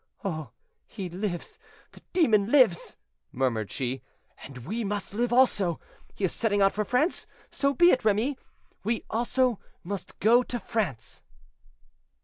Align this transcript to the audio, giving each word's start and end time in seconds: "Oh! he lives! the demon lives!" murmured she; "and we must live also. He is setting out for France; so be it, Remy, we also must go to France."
"Oh! 0.25 0.49
he 0.87 1.11
lives! 1.11 1.59
the 1.91 2.01
demon 2.11 2.49
lives!" 2.49 2.97
murmured 3.31 3.69
she; 3.69 4.01
"and 4.43 4.57
we 4.65 4.83
must 4.83 5.13
live 5.13 5.31
also. 5.31 5.79
He 6.15 6.23
is 6.23 6.31
setting 6.31 6.59
out 6.59 6.73
for 6.73 6.83
France; 6.83 7.27
so 7.51 7.75
be 7.75 7.91
it, 7.91 8.03
Remy, 8.03 8.35
we 8.83 9.03
also 9.11 9.59
must 9.83 10.17
go 10.17 10.41
to 10.41 10.59
France." 10.59 11.21